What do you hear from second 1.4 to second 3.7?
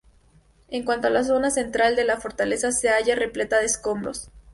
central de la fortaleza, se halla repleta de